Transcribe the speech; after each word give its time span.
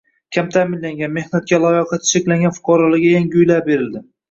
Kam 0.35 0.47
ta’minlangan, 0.53 1.13
mehnatga 1.17 1.59
layoqati 1.67 2.11
cheklangan 2.15 2.57
fuqarolarga 2.59 3.15
yangi 3.15 3.41
uylar 3.45 3.65
berildi 3.71 4.07